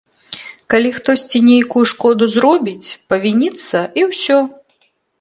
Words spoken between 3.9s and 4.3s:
і